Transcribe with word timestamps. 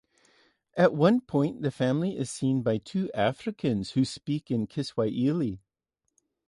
At 0.75 0.95
one 0.95 1.21
point, 1.21 1.61
the 1.61 1.69
family 1.69 2.17
is 2.17 2.31
seen 2.31 2.63
by 2.63 2.79
two 2.79 3.11
Africans, 3.13 3.91
who 3.91 4.03
speak 4.03 4.49
in 4.49 4.65
Kiswahili. 4.65 5.61